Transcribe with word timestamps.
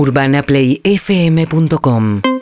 UrbanaPlayFM.com 0.00 2.39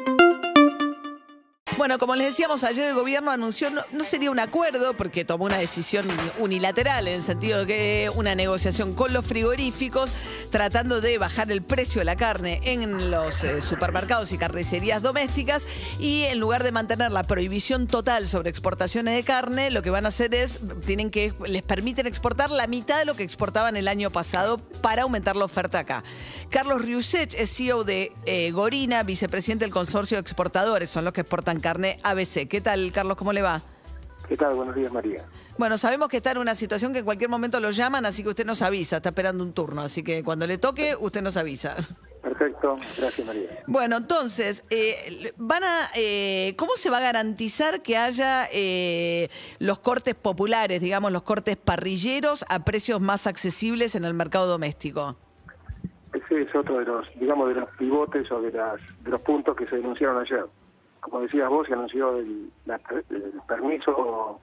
Bueno, 1.89 2.01
como 2.01 2.17
les 2.17 2.27
decíamos 2.27 2.65
ayer, 2.65 2.91
el 2.91 2.95
gobierno 2.95 3.31
anunció, 3.31 3.71
no, 3.71 3.81
no 3.93 4.05
sería 4.05 4.31
un 4.31 4.39
acuerdo, 4.39 4.95
porque 4.95 5.25
tomó 5.25 5.47
una 5.47 5.57
decisión 5.57 6.07
unilateral, 6.39 7.09
en 7.09 7.15
el 7.15 7.23
sentido 7.23 7.61
de 7.61 7.67
que 7.67 8.11
una 8.15 8.35
negociación 8.35 8.93
con 8.93 9.15
los 9.15 9.25
frigoríficos, 9.25 10.13
tratando 10.51 11.01
de 11.01 11.17
bajar 11.17 11.51
el 11.51 11.63
precio 11.63 12.03
de 12.03 12.05
la 12.05 12.15
carne 12.15 12.61
en 12.65 13.11
los 13.11 13.43
eh, 13.43 13.63
supermercados 13.63 14.33
y 14.33 14.37
carnicerías 14.37 15.01
domésticas, 15.01 15.65
y 15.99 16.25
en 16.25 16.39
lugar 16.39 16.63
de 16.63 16.73
mantener 16.73 17.11
la 17.11 17.23
prohibición 17.23 17.87
total 17.87 18.29
sobre 18.29 18.51
exportaciones 18.51 19.15
de 19.15 19.25
carne, 19.25 19.71
lo 19.71 19.81
que 19.81 19.89
van 19.89 20.05
a 20.05 20.09
hacer 20.09 20.35
es, 20.35 20.61
tienen 20.85 21.11
que, 21.11 21.33
les 21.47 21.63
permiten 21.63 22.07
exportar 22.07 22.51
la 22.51 22.67
mitad 22.67 22.99
de 22.99 23.07
lo 23.07 23.15
que 23.17 23.23
exportaban 23.23 23.79
el 23.79 23.89
año 23.89 24.11
pasado 24.11 24.59
para 24.83 25.05
aumentar 25.05 25.37
la 25.37 25.47
oferta 25.47 25.79
acá. 25.79 26.03
Carlos 26.51 26.83
Riusech 26.83 27.33
es 27.33 27.51
CEO 27.57 27.85
de 27.85 28.13
eh, 28.27 28.51
Gorina, 28.51 29.03
vicepresidente 29.05 29.65
del 29.65 29.73
consorcio 29.73 30.19
de 30.19 30.21
exportadores, 30.21 30.91
son 30.91 31.05
los 31.05 31.15
que 31.15 31.23
exportan 31.23 31.61
carne 31.61 31.78
ABC. 32.03 32.49
¿Qué 32.49 32.61
tal, 32.61 32.91
Carlos? 32.93 33.17
¿Cómo 33.17 33.33
le 33.33 33.43
va? 33.43 33.63
¿Qué 34.29 34.37
tal? 34.37 34.55
Buenos 34.55 34.75
días, 34.75 34.93
María. 34.93 35.25
Bueno, 35.57 35.79
sabemos 35.79 36.09
que 36.09 36.19
está 36.19 36.33
en 36.33 36.39
una 36.39 36.55
situación 36.55 36.93
que 36.93 37.01
en 37.01 37.05
cualquier 37.05 37.31
momento 37.31 37.59
lo 37.61 37.71
llaman, 37.71 38.05
así 38.07 38.23
que 38.23 38.29
usted 38.29 38.45
nos 38.45 38.63
avisa, 38.63 38.97
está 38.97 39.09
esperando 39.09 39.43
un 39.43 39.53
turno, 39.53 39.83
así 39.83 40.03
que 40.03 40.23
cuando 40.23 40.47
le 40.47 40.59
toque, 40.59 40.95
usted 40.99 41.23
nos 41.23 41.37
avisa. 41.37 41.77
Perfecto, 42.23 42.77
gracias, 42.77 43.27
María. 43.27 43.49
Bueno, 43.67 43.97
entonces, 43.97 44.65
eh, 44.71 45.33
van 45.37 45.65
a, 45.65 45.89
eh, 45.97 46.55
¿cómo 46.57 46.73
se 46.77 46.91
va 46.91 46.99
a 46.99 47.01
garantizar 47.01 47.81
que 47.81 47.97
haya 47.97 48.49
eh, 48.53 49.31
los 49.59 49.79
cortes 49.79 50.15
populares, 50.15 50.81
digamos, 50.81 51.11
los 51.11 51.23
cortes 51.23 51.57
parrilleros 51.57 52.45
a 52.49 52.65
precios 52.65 53.01
más 53.01 53.27
accesibles 53.27 53.95
en 53.95 54.05
el 54.05 54.15
mercado 54.15 54.47
doméstico? 54.47 55.17
Ese 56.13 56.43
es 56.43 56.55
otro 56.55 56.79
de 56.79 56.85
los, 56.85 57.07
digamos, 57.19 57.49
de 57.49 57.55
los 57.55 57.71
pivotes 57.77 58.31
o 58.31 58.41
de, 58.43 58.53
las, 58.53 58.81
de 59.03 59.11
los 59.11 59.21
puntos 59.23 59.57
que 59.57 59.67
se 59.67 59.77
denunciaron 59.77 60.21
ayer. 60.21 60.45
Como 61.01 61.21
decías 61.21 61.49
vos, 61.49 61.67
se 61.67 61.75
anunció 61.75 62.17
el, 62.17 62.51
la- 62.67 62.81
el 63.11 63.33
permiso, 63.47 64.41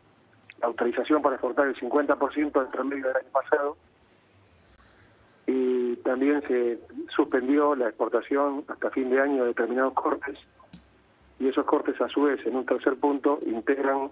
la 0.59 0.67
autorización 0.67 1.21
para 1.21 1.35
exportar 1.35 1.67
el 1.67 1.75
50% 1.75 2.51
del 2.53 2.67
promedio 2.69 3.07
del 3.07 3.17
año 3.17 3.29
pasado. 3.31 3.77
Y 5.47 5.95
también 5.97 6.41
se 6.47 6.79
suspendió 7.15 7.75
la 7.75 7.87
exportación 7.89 8.63
hasta 8.67 8.89
fin 8.89 9.09
de 9.09 9.21
año 9.21 9.43
de 9.43 9.49
determinados 9.49 9.93
cortes. 9.93 10.37
Y 11.39 11.47
esos 11.49 11.65
cortes, 11.65 11.99
a 12.01 12.07
su 12.07 12.23
vez, 12.23 12.43
en 12.45 12.55
un 12.55 12.65
tercer 12.65 12.95
punto, 12.95 13.37
integran 13.45 14.09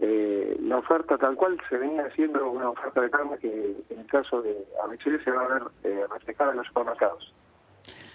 eh, 0.00 0.56
la 0.60 0.78
oferta 0.78 1.16
tal 1.16 1.36
cual 1.36 1.56
se 1.70 1.78
venía 1.78 2.04
haciendo 2.04 2.50
una 2.50 2.68
oferta 2.70 3.00
de 3.00 3.10
carne 3.10 3.38
que 3.38 3.76
en 3.88 3.98
el 4.00 4.06
caso 4.06 4.42
de 4.42 4.66
ABC 4.84 5.22
se 5.22 5.30
va 5.30 5.42
a 5.44 5.48
ver 5.48 5.62
eh, 5.84 6.04
reflejada 6.12 6.50
en 6.50 6.56
los 6.58 6.66
supermercados. 6.66 7.32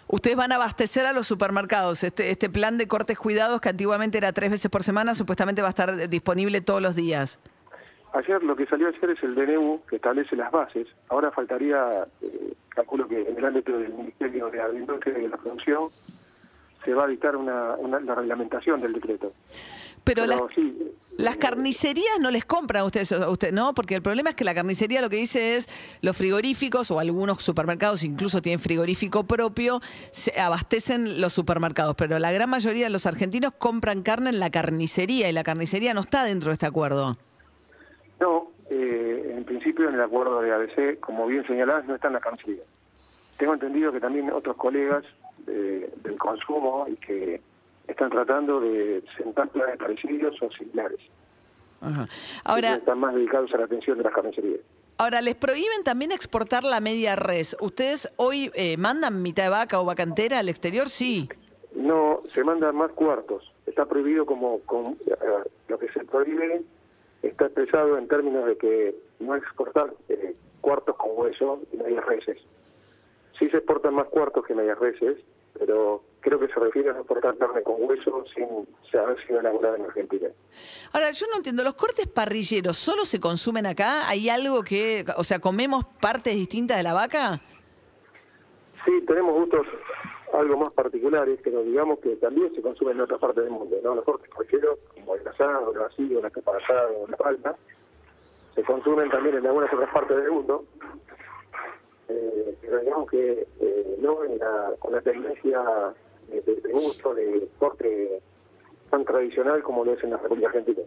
Ustedes 0.10 0.38
van 0.38 0.52
a 0.52 0.56
abastecer 0.56 1.06
a 1.06 1.14
los 1.14 1.28
supermercados. 1.28 2.04
Este, 2.04 2.30
este 2.32 2.50
plan 2.50 2.78
de 2.78 2.88
cortes 2.88 3.18
cuidados, 3.18 3.60
que 3.60 3.70
antiguamente 3.70 4.18
era 4.18 4.32
tres 4.32 4.52
veces 4.52 4.72
por 4.72 4.84
semana, 4.84 5.16
supuestamente 5.16 5.62
va 5.62 5.68
a 5.68 5.72
estar 5.72 6.08
disponible 6.10 6.62
todos 6.62 6.82
los 6.82 6.96
días. 6.96 7.40
Ayer 8.14 8.42
lo 8.42 8.56
que 8.56 8.66
salió 8.68 8.88
ayer 8.88 9.10
es 9.12 9.22
el 9.24 9.36
DNU 9.36 9.82
que 9.90 9.98
establece 9.98 10.36
las 10.38 10.50
bases. 10.52 10.88
Ahora 11.10 11.30
faltaría, 11.32 12.04
eh, 12.22 12.54
calculo 12.70 13.08
que 13.08 13.22
en 13.22 13.38
el 13.38 13.46
ámbito 13.46 13.78
del 13.78 13.94
Ministerio 13.94 14.50
de 14.50 14.62
Agricultura 14.62 15.20
y 15.20 15.22
de 15.24 15.28
la 15.28 15.38
Producción 15.38 15.90
se 16.86 16.94
va 16.94 17.04
a 17.04 17.08
dictar 17.08 17.36
una, 17.36 17.76
una- 17.76 18.00
la 18.00 18.16
reglamentación 18.16 18.80
del 18.80 18.94
decreto. 18.94 19.34
Pero, 20.08 20.26
las, 20.26 20.42
sí, 20.56 20.78
las 21.18 21.36
eh, 21.36 21.40
carnicerías 21.40 22.20
no 22.20 22.32
les 22.32 22.46
compran 22.46 22.82
a 22.82 22.86
ustedes, 22.86 23.12
a 23.12 23.30
usted, 23.30 23.52
¿no? 23.52 23.74
Porque 23.74 23.96
el 23.96 24.02
problema 24.02 24.30
es 24.32 24.36
que 24.36 24.44
la 24.44 24.54
carnicería 24.56 25.02
lo 25.02 25.10
que 25.10 25.18
dice 25.18 25.56
es 25.58 25.68
los 26.02 26.16
frigoríficos 26.18 26.90
o 26.92 27.00
algunos 27.00 27.42
supermercados 27.44 28.04
incluso 28.04 28.42
tienen 28.42 28.60
frigorífico 28.60 29.26
propio, 29.26 29.82
se 30.12 30.40
abastecen 30.40 31.20
los 31.22 31.34
supermercados, 31.34 31.96
pero 31.96 32.18
la 32.20 32.32
gran 32.32 32.50
mayoría 32.50 32.86
de 32.86 32.92
los 32.92 33.06
argentinos 33.06 33.52
compran 33.58 34.02
carne 34.04 34.30
en 34.30 34.40
la 34.40 34.50
carnicería 34.50 35.30
y 35.30 35.34
la 35.34 35.44
carnicería 35.44 35.94
no 35.94 36.02
está 36.02 36.24
dentro 36.24 36.50
de 36.50 36.54
este 36.54 36.66
acuerdo. 36.66 37.18
No, 38.20 38.52
eh, 38.70 39.34
en 39.38 39.44
principio 39.44 39.88
en 39.90 39.96
el 39.96 40.02
acuerdo 40.02 40.42
de 40.42 40.52
ABC, 40.54 41.00
como 41.00 41.28
bien 41.28 41.46
señalás, 41.46 41.86
no 41.86 41.96
está 41.96 42.08
en 42.08 42.14
la 42.14 42.20
carnicería. 42.20 42.64
Tengo 43.38 43.54
entendido 43.54 43.92
que 43.92 44.00
también 44.00 44.32
otros 44.32 44.56
colegas 44.58 45.04
de- 45.46 45.92
del 46.04 46.18
consumo 46.18 46.86
y 46.92 46.96
que 46.96 47.42
están 47.98 48.12
tratando 48.12 48.60
de 48.60 49.04
sentar 49.18 49.50
planes 49.50 49.78
parecidos 49.78 50.40
o 50.40 50.52
similares. 50.52 51.00
Ajá. 51.82 52.08
Ahora, 52.44 52.76
están 52.76 53.00
más 53.00 53.16
dedicados 53.16 53.52
a 53.56 53.58
la 53.58 53.66
atención 53.66 53.98
de 53.98 54.04
las 54.04 54.14
carnicerías. 54.14 54.60
ahora, 55.00 55.20
les 55.22 55.34
prohíben 55.34 55.84
también 55.84 56.12
exportar 56.12 56.64
la 56.64 56.80
media 56.80 57.16
res. 57.16 57.58
¿Ustedes 57.60 58.14
hoy 58.18 58.52
eh, 58.54 58.78
mandan 58.78 59.24
mitad 59.24 59.46
de 59.46 59.50
vaca 59.50 59.82
o 59.82 59.86
vacantera 59.86 60.38
al 60.38 60.50
exterior? 60.50 60.88
Sí. 60.88 61.28
No, 61.74 62.22
se 62.36 62.44
mandan 62.44 62.76
más 62.76 62.92
cuartos. 62.92 63.52
Está 63.66 63.86
prohibido 63.86 64.28
como, 64.28 64.62
eh, 65.08 65.50
lo 65.68 65.80
que 65.80 65.92
se 65.92 66.04
prohíbe 66.06 66.62
está 67.24 67.46
expresado 67.46 67.98
en 67.98 68.08
términos 68.08 68.46
de 68.46 68.58
que 68.58 68.96
no 69.20 69.36
exportar 69.36 69.92
eh, 70.10 70.36
cuartos 70.62 70.96
con 70.98 71.12
hueso 71.16 71.62
y 71.74 71.78
medias 71.78 72.06
reses. 72.06 72.38
Sí 73.40 73.50
se 73.50 73.58
exportan 73.58 73.96
más 73.96 74.08
cuartos 74.08 74.46
que 74.46 74.54
medias 74.54 74.78
reses, 74.78 75.18
pero 75.60 76.04
creo 76.20 76.40
que 76.40 76.48
se 76.48 76.60
refiere 76.60 76.90
a 76.90 76.94
no 76.94 77.00
exportar 77.00 77.38
carne 77.38 77.62
con 77.64 77.76
hueso 77.80 78.24
sin 78.34 79.00
haber 79.00 79.26
sido 79.26 79.40
elaborada 79.40 79.78
en 79.78 79.86
Argentina. 79.86 80.30
Ahora, 80.94 81.12
yo 81.12 81.26
no 81.32 81.38
entiendo, 81.38 81.64
¿los 81.64 81.76
cortes 81.76 82.08
parrilleros 82.08 82.78
solo 82.78 83.06
se 83.06 83.20
consumen 83.20 83.66
acá? 83.66 84.08
¿Hay 84.08 84.30
algo 84.30 84.64
que, 84.64 85.06
o 85.16 85.24
sea, 85.24 85.40
comemos 85.40 85.86
partes 86.02 86.34
distintas 86.36 86.78
de 86.78 86.84
la 86.84 86.94
vaca? 86.94 87.42
Sí, 88.86 88.92
tenemos 89.06 89.34
gustos 89.34 89.68
algo 90.34 90.58
más 90.58 90.70
particulares, 90.72 91.40
pero 91.44 91.64
digamos 91.64 92.00
que 92.00 92.16
también 92.18 92.54
se 92.54 92.62
consumen 92.62 92.98
en 92.98 93.02
otras 93.02 93.20
partes 93.20 93.44
del 93.44 93.54
mundo, 93.54 93.78
¿no? 93.84 93.96
Los 93.96 94.04
cortes 94.04 94.30
parrilleros, 94.30 94.80
como 94.94 95.16
el 95.16 95.28
asado, 95.28 95.72
el 95.72 95.80
vacío, 95.80 96.22
la 96.22 96.30
capa 96.30 96.58
asado, 96.58 97.06
la 97.08 97.18
palta, 97.18 97.56
se 98.56 98.64
consumen 98.64 99.10
también 99.10 99.38
en 99.38 99.48
algunas 99.48 99.72
otras 99.74 99.94
partes 99.94 100.18
del 100.18 100.32
mundo, 100.32 100.66
eh, 102.10 102.58
pero 102.62 102.80
digamos 102.80 103.10
que 103.10 103.48
no 104.00 104.24
en 104.24 104.38
la- 104.38 104.72
con 104.80 104.94
la 104.94 105.02
tendencia 105.02 105.60
de, 106.30 106.42
de- 106.42 106.62
de 106.62 106.72
gusto, 106.72 107.14
de 107.14 107.48
corte 107.60 108.22
tan 108.90 109.04
tradicional 109.06 109.62
como 109.64 109.84
lo 109.84 109.94
es 109.94 110.04
en 110.04 110.12
la 110.12 110.18
República 110.18 110.48
Argentina. 110.50 110.82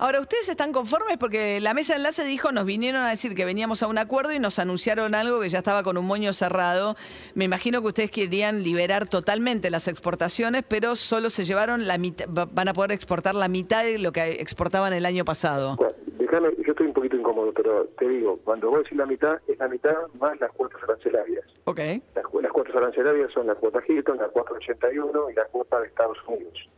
Ahora, 0.00 0.20
¿ustedes 0.20 0.48
están 0.48 0.72
conformes? 0.72 1.16
Porque 1.18 1.58
la 1.58 1.74
mesa 1.74 1.94
de 1.94 1.96
enlace 1.96 2.22
dijo, 2.24 2.52
nos 2.52 2.64
vinieron 2.64 3.02
a 3.02 3.10
decir 3.10 3.34
que 3.34 3.44
veníamos 3.44 3.82
a 3.82 3.88
un 3.88 3.98
acuerdo 3.98 4.30
y 4.32 4.38
nos 4.38 4.60
anunciaron 4.60 5.12
algo 5.16 5.40
que 5.40 5.48
ya 5.48 5.58
estaba 5.58 5.82
con 5.82 5.98
un 5.98 6.06
moño 6.06 6.32
cerrado. 6.32 6.94
Me 7.34 7.44
imagino 7.46 7.80
que 7.80 7.88
ustedes 7.88 8.10
querían 8.12 8.62
liberar 8.62 9.08
totalmente 9.08 9.70
las 9.70 9.88
exportaciones, 9.88 10.62
pero 10.68 10.94
solo 10.94 11.30
se 11.30 11.44
llevaron 11.44 11.88
la 11.88 11.98
mitad, 11.98 12.26
va- 12.28 12.44
van 12.46 12.68
a 12.68 12.74
poder 12.74 12.92
exportar 12.92 13.34
la 13.34 13.48
mitad 13.48 13.82
de 13.82 13.98
lo 13.98 14.12
que 14.12 14.34
exportaban 14.40 14.92
el 14.92 15.04
año 15.04 15.24
pasado. 15.24 15.74
Bueno, 15.74 15.94
yo 16.32 16.72
estoy 16.72 16.86
un 16.86 16.92
poquito 16.92 17.16
incómodo, 17.16 17.52
pero 17.52 17.86
te 17.98 18.08
digo, 18.08 18.38
cuando 18.44 18.70
voy 18.70 18.80
a 18.80 18.82
decir 18.82 18.98
la 18.98 19.06
mitad, 19.06 19.40
es 19.46 19.58
la 19.58 19.68
mitad 19.68 19.94
más 20.18 20.38
las 20.40 20.52
cuotas 20.52 20.82
arancelarias. 20.82 21.44
Ok. 21.64 21.78
Las, 22.14 22.24
las 22.42 22.52
cuotas 22.52 22.76
arancelarias 22.76 23.32
son 23.32 23.46
la 23.46 23.54
cuota 23.54 23.80
Hilton, 23.86 24.18
la 24.18 24.28
cuota 24.28 24.52
81 24.52 25.30
y 25.30 25.34
la 25.34 25.44
cuota 25.46 25.80
de 25.80 25.86
Estados 25.86 26.18
Unidos. 26.26 26.68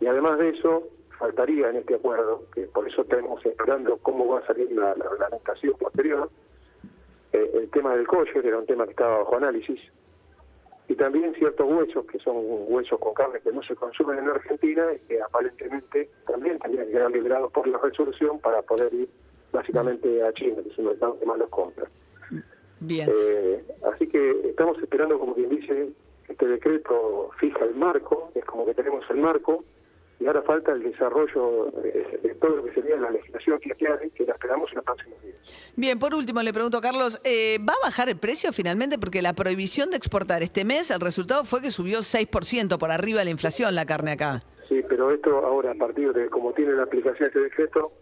Y 0.00 0.06
además 0.06 0.38
de 0.38 0.50
eso, 0.50 0.88
faltaría 1.18 1.68
en 1.70 1.76
este 1.76 1.94
acuerdo, 1.94 2.44
que 2.54 2.62
por 2.62 2.88
eso 2.88 3.02
estamos 3.02 3.44
esperando 3.44 3.98
cómo 3.98 4.26
va 4.28 4.40
a 4.40 4.46
salir 4.46 4.72
la, 4.72 4.94
la 4.96 5.08
reglamentación 5.08 5.74
posterior, 5.78 6.30
eh, 7.32 7.50
el 7.54 7.70
tema 7.70 7.94
del 7.94 8.06
kosher 8.06 8.44
era 8.44 8.58
un 8.58 8.66
tema 8.66 8.84
que 8.84 8.90
estaba 8.92 9.18
bajo 9.18 9.36
análisis, 9.36 9.80
y 10.90 10.96
también 10.96 11.32
ciertos 11.36 11.70
huesos, 11.70 12.04
que 12.06 12.18
son 12.18 12.34
huesos 12.66 12.98
con 12.98 13.14
carne 13.14 13.38
que 13.44 13.52
no 13.52 13.62
se 13.62 13.76
consumen 13.76 14.18
en 14.18 14.28
Argentina 14.28 14.86
y 14.92 14.98
que 15.06 15.22
aparentemente 15.22 16.10
también 16.26 16.58
tendrían 16.58 16.86
que 16.86 16.92
quedar 16.92 17.12
liberados 17.12 17.52
por 17.52 17.68
la 17.68 17.78
resolución 17.78 18.40
para 18.40 18.60
poder 18.62 18.92
ir 18.92 19.08
básicamente 19.52 20.20
a 20.24 20.32
China, 20.32 20.56
que 20.64 20.68
es 20.68 20.78
un 20.78 20.86
mercado 20.86 21.16
que 21.20 21.26
más 21.26 21.38
los 21.38 21.48
compra. 21.48 21.86
Bien. 22.80 23.08
Eh, 23.08 23.62
así 23.84 24.08
que 24.08 24.48
estamos 24.48 24.82
esperando, 24.82 25.16
como 25.16 25.36
quien 25.36 25.50
dice, 25.50 25.90
este 26.28 26.46
decreto 26.48 27.30
fija 27.38 27.64
el 27.66 27.76
marco, 27.76 28.32
es 28.34 28.44
como 28.44 28.66
que 28.66 28.74
tenemos 28.74 29.08
el 29.10 29.18
marco, 29.18 29.62
y 30.20 30.26
ahora 30.26 30.42
falta 30.42 30.72
el 30.72 30.82
desarrollo 30.82 31.72
de 31.82 32.34
todo 32.40 32.56
lo 32.56 32.64
que 32.64 32.74
sería 32.74 32.96
la 32.96 33.10
legislación 33.10 33.58
que 33.58 33.72
hay, 33.88 34.10
que 34.10 34.24
la 34.24 34.34
esperamos 34.34 34.70
en 34.70 34.76
los 34.76 34.84
próximos 34.84 35.22
días. 35.22 35.36
Bien, 35.76 35.98
por 35.98 36.14
último 36.14 36.42
le 36.42 36.52
pregunto, 36.52 36.80
Carlos, 36.80 37.18
eh, 37.24 37.58
¿va 37.58 37.72
a 37.72 37.86
bajar 37.86 38.10
el 38.10 38.16
precio 38.16 38.52
finalmente? 38.52 38.98
Porque 38.98 39.22
la 39.22 39.32
prohibición 39.32 39.90
de 39.90 39.96
exportar 39.96 40.42
este 40.42 40.64
mes, 40.64 40.90
el 40.90 41.00
resultado 41.00 41.44
fue 41.44 41.62
que 41.62 41.70
subió 41.70 42.00
6% 42.00 42.78
por 42.78 42.90
arriba 42.90 43.20
de 43.20 43.24
la 43.24 43.30
inflación 43.30 43.74
la 43.74 43.86
carne 43.86 44.12
acá. 44.12 44.42
Sí, 44.68 44.82
pero 44.88 45.10
esto 45.10 45.38
ahora, 45.38 45.72
a 45.72 45.74
partir 45.74 46.12
de 46.12 46.28
como 46.28 46.52
tiene 46.52 46.74
la 46.74 46.82
aplicación 46.82 47.28
este 47.28 47.40
decreto, 47.40 47.92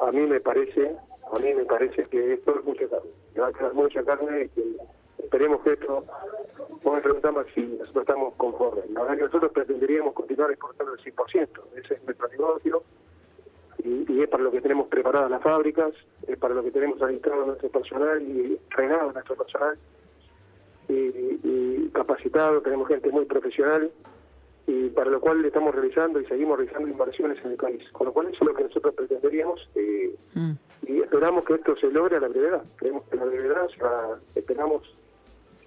a 0.00 0.12
mí 0.12 0.20
me 0.20 0.40
parece, 0.40 0.96
a 1.32 1.38
mí 1.38 1.52
me 1.52 1.64
parece 1.64 2.04
que 2.04 2.34
esto 2.34 2.58
es 2.58 2.64
mucha 2.64 2.88
carne. 2.88 3.10
Que 3.34 3.40
va 3.40 3.48
a 3.48 3.52
quedar 3.52 3.74
mucha 3.74 4.04
carne 4.04 4.44
y 4.44 4.48
que 4.50 4.62
esperemos 5.22 5.60
que 5.62 5.72
esto, 5.72 6.04
vos 6.82 6.94
me 6.94 7.00
preguntamos 7.00 7.46
si 7.54 7.62
nosotros 7.62 8.02
estamos 8.02 8.34
conformes. 8.34 8.88
La 8.90 9.00
verdad 9.02 9.16
que 9.16 9.22
nosotros 9.24 9.52
pretenderíamos 9.52 10.14
continuar 10.14 10.50
exportando 10.50 10.94
el 10.94 11.00
100%, 11.00 11.48
ese 11.76 11.94
es 11.94 12.04
nuestro 12.04 12.28
negocio 12.28 12.82
y, 13.84 14.12
y 14.12 14.22
es 14.22 14.28
para 14.28 14.42
lo 14.42 14.50
que 14.50 14.60
tenemos 14.60 14.88
preparadas 14.88 15.30
las 15.30 15.42
fábricas, 15.42 15.92
es 16.26 16.36
para 16.38 16.54
lo 16.54 16.62
que 16.62 16.70
tenemos 16.70 17.00
administrado 17.02 17.46
nuestro 17.46 17.68
personal 17.70 18.20
y 18.22 18.58
entrenado 18.68 19.12
nuestro 19.12 19.36
personal 19.36 19.78
y, 20.88 20.92
y 20.94 21.90
capacitado 21.92 22.60
tenemos 22.60 22.88
gente 22.88 23.10
muy 23.10 23.24
profesional 23.24 23.90
y 24.66 24.88
para 24.90 25.10
lo 25.10 25.20
cual 25.20 25.44
estamos 25.44 25.74
realizando 25.74 26.20
y 26.20 26.26
seguimos 26.26 26.56
realizando 26.58 26.88
inversiones 26.88 27.44
en 27.44 27.52
el 27.52 27.56
país. 27.56 27.82
Con 27.92 28.06
lo 28.08 28.12
cual 28.12 28.26
eso 28.28 28.38
es 28.44 28.48
lo 28.50 28.54
que 28.54 28.64
nosotros 28.64 28.94
pretenderíamos 28.94 29.68
eh, 29.74 30.14
Mm. 30.34 30.52
y 30.86 31.00
esperamos 31.00 31.44
que 31.44 31.54
esto 31.54 31.74
se 31.76 31.88
logre 31.90 32.16
a 32.16 32.20
la 32.20 32.28
brevedad. 32.28 32.62
Creemos 32.76 33.02
que 33.04 33.16
a 33.18 33.24
la 33.24 33.24
brevedad 33.26 33.68
se 33.68 33.82
va- 33.82 34.18
esperamos 34.36 34.82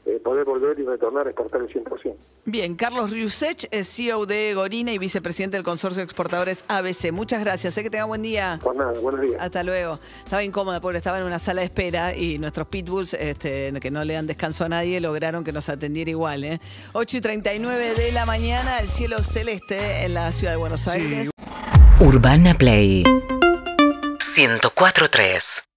eh, 0.06 0.20
poder 0.24 0.46
volver 0.46 0.78
y 0.80 0.84
retornar 0.84 1.28
a 1.28 1.30
exportar 1.30 1.62
el 1.62 1.70
100%. 1.70 2.16
Bien, 2.46 2.76
Carlos 2.76 3.12
Riusech 3.12 3.68
es 3.72 3.88
CEO 3.88 4.26
de 4.26 4.54
Gorina 4.54 4.92
y 4.92 4.98
vicepresidente 4.98 5.56
del 5.56 5.64
Consorcio 5.64 6.00
de 6.00 6.04
Exportadores 6.04 6.66
ABC. 6.68 7.14
Muchas 7.14 7.40
gracias, 7.40 7.74
sé 7.74 7.84
que 7.84 7.90
tenga 7.90 8.04
buen 8.04 8.22
día. 8.22 8.60
Por 8.62 8.76
nada, 8.76 9.00
buenos 9.00 9.22
días. 9.22 9.38
Hasta 9.40 9.64
luego. 9.64 9.98
Estaba 10.26 10.44
incómoda 10.44 10.82
porque 10.82 10.98
estaba 10.98 11.20
en 11.20 11.26
una 11.26 11.40
sala 11.40 11.62
de 11.62 11.68
espera 11.68 12.14
y 12.16 12.40
nuestros 12.40 12.68
pitbulls, 12.68 13.14
este, 13.14 13.72
que 13.80 13.92
no 13.92 14.04
le 14.04 14.16
dan 14.16 14.28
descanso 14.28 14.66
a 14.66 14.70
nadie, 14.70 15.00
lograron 15.00 15.46
que 15.46 15.54
nos 15.54 15.70
atendiera 15.70 16.12
igual. 16.12 16.44
¿eh? 16.44 16.60
8 16.92 17.18
y 17.18 17.22
39 17.22 17.94
de 17.96 18.12
la 18.12 18.26
mañana, 18.26 18.80
el 18.80 18.90
cielo 18.90 19.20
celeste 19.20 20.06
en 20.06 20.14
la 20.14 20.34
ciudad 20.34 20.52
de 20.52 20.58
Buenos 20.58 20.86
Aires. 20.90 21.30
Urbana 22.02 22.54
Play 22.56 23.04
104.3 24.20 25.64